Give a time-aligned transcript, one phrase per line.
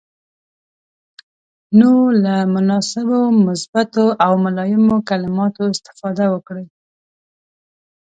[1.79, 1.91] نو
[2.23, 6.65] له مناسبو، مثبتو او ملایمو کلماتو استفاده وکړئ.